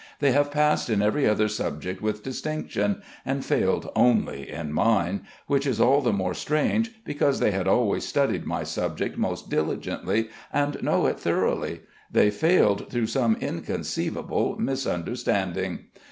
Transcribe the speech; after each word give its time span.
They 0.17 0.31
have 0.31 0.49
passed 0.49 0.89
in 0.89 1.03
every 1.03 1.29
other 1.29 1.47
subject 1.47 2.01
with 2.01 2.23
distinction, 2.23 3.03
and 3.23 3.45
failed 3.45 3.91
only 3.95 4.49
in 4.49 4.73
mine, 4.73 5.27
which 5.45 5.67
is 5.67 5.79
all 5.79 6.01
the 6.01 6.11
more 6.11 6.33
strange 6.33 7.03
because 7.05 7.39
they 7.39 7.51
had 7.51 7.67
always 7.67 8.03
studied 8.03 8.43
my 8.43 8.63
subject 8.63 9.15
most 9.15 9.51
diligently 9.51 10.29
and 10.51 10.81
know 10.81 11.05
it 11.05 11.19
thoroughly. 11.19 11.81
They 12.11 12.31
failed 12.31 12.89
through 12.89 13.05
some 13.05 13.37
inconceivable 13.39 14.57
misunderstanding. 14.59 15.81